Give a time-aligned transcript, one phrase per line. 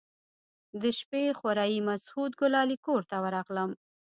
[0.81, 3.71] د شپې خوريي مسعود ګلالي کور ته ورغلم.